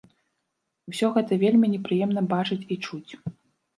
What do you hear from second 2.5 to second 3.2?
і чуць.